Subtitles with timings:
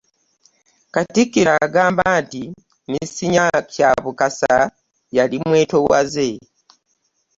[0.93, 2.43] Katikkiro agamba nti
[2.91, 4.55] Misinya Kyabukasa
[5.17, 6.29] yali mwetowaze